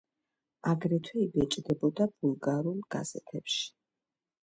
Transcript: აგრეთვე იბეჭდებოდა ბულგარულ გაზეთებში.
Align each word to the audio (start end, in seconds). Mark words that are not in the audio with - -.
აგრეთვე 0.71 1.19
იბეჭდებოდა 1.27 2.09
ბულგარულ 2.17 2.83
გაზეთებში. 2.97 3.73